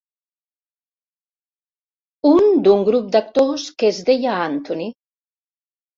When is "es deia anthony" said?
3.95-4.87